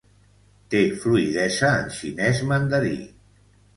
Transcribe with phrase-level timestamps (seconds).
[0.75, 2.99] Té fluïdesa en xinès mandarí.